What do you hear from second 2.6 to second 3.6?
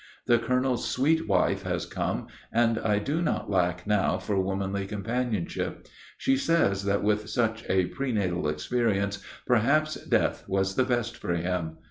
I do not